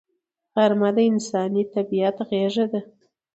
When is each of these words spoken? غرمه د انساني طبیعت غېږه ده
غرمه 0.53 0.89
د 0.95 0.97
انساني 1.11 1.63
طبیعت 1.73 2.17
غېږه 2.27 2.65
ده 2.71 2.81